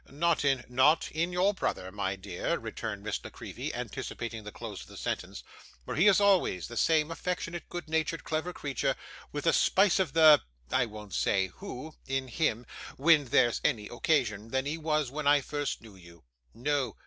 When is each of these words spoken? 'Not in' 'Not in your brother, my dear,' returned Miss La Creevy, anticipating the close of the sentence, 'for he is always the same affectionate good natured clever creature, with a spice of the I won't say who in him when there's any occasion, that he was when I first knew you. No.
'Not 0.09 0.43
in' 0.43 0.63
'Not 0.67 1.11
in 1.11 1.31
your 1.31 1.53
brother, 1.53 1.91
my 1.91 2.15
dear,' 2.15 2.57
returned 2.57 3.03
Miss 3.03 3.19
La 3.23 3.29
Creevy, 3.29 3.71
anticipating 3.71 4.43
the 4.43 4.51
close 4.51 4.81
of 4.81 4.87
the 4.87 4.97
sentence, 4.97 5.43
'for 5.85 5.93
he 5.95 6.07
is 6.07 6.19
always 6.19 6.65
the 6.67 6.75
same 6.75 7.11
affectionate 7.11 7.69
good 7.69 7.87
natured 7.87 8.23
clever 8.23 8.51
creature, 8.51 8.95
with 9.31 9.45
a 9.45 9.53
spice 9.53 9.99
of 9.99 10.13
the 10.13 10.41
I 10.71 10.87
won't 10.87 11.13
say 11.13 11.51
who 11.57 11.93
in 12.07 12.29
him 12.29 12.65
when 12.97 13.25
there's 13.25 13.61
any 13.63 13.89
occasion, 13.89 14.49
that 14.49 14.65
he 14.65 14.75
was 14.75 15.11
when 15.11 15.27
I 15.27 15.39
first 15.39 15.81
knew 15.83 15.95
you. 15.95 16.23
No. 16.51 16.97